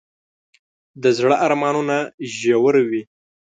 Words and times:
د 1.01 1.03
زړه 1.17 1.35
ارمانونه 1.45 1.95
ژور 2.37 2.75
وي. 2.89 3.01